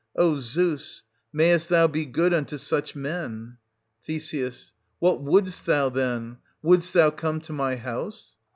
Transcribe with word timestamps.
O 0.15 0.39
Zeus, 0.39 1.03
mayest 1.31 1.69
thou 1.69 1.85
be 1.85 2.05
good 2.07 2.33
unto 2.33 2.57
such 2.57 2.95
men! 2.95 3.59
Th. 4.03 4.33
What 4.97 5.21
wouldst 5.21 5.67
thou, 5.67 5.89
then 5.89 6.37
1 6.61 6.71
wouldst 6.73 6.93
thou 6.95 7.11
come 7.11 7.39
to 7.41 7.53
my 7.53 7.75
house 7.75 8.35